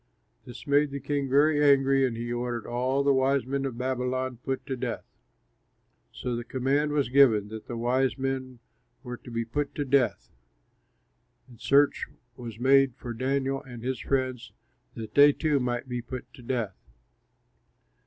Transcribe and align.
This 0.45 0.65
made 0.65 0.89
the 0.89 0.99
king 0.99 1.29
very 1.29 1.63
angry 1.63 2.07
and 2.07 2.17
he 2.17 2.33
ordered 2.33 2.65
all 2.65 3.03
the 3.03 3.13
wise 3.13 3.45
men 3.45 3.65
of 3.65 3.77
Babylon 3.77 4.37
put 4.43 4.65
to 4.65 4.75
death. 4.75 5.05
So 6.11 6.35
the 6.35 6.43
command 6.43 6.91
was 6.91 7.09
given 7.09 7.49
that 7.49 7.67
the 7.67 7.77
wise 7.77 8.17
men 8.17 8.57
were 9.03 9.17
to 9.17 9.29
be 9.29 9.45
put 9.45 9.75
to 9.75 9.85
death. 9.85 10.31
And 11.47 11.61
search 11.61 12.07
was 12.35 12.57
made 12.59 12.95
for 12.95 13.13
Daniel 13.13 13.61
and 13.61 13.83
his 13.83 13.99
friends 13.99 14.51
that 14.95 15.13
they 15.13 15.33
too 15.33 15.59
might 15.59 15.87
be 15.87 16.01
put 16.01 16.33
to 16.33 16.41
death. 16.41 16.73